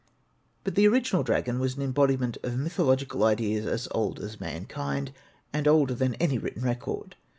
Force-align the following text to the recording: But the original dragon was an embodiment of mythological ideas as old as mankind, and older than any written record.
But 0.63 0.73
the 0.73 0.87
original 0.87 1.21
dragon 1.21 1.59
was 1.59 1.75
an 1.75 1.83
embodiment 1.83 2.39
of 2.41 2.57
mythological 2.57 3.23
ideas 3.23 3.67
as 3.67 3.87
old 3.91 4.19
as 4.19 4.39
mankind, 4.41 5.13
and 5.53 5.67
older 5.67 5.93
than 5.93 6.15
any 6.15 6.39
written 6.39 6.63
record. 6.63 7.15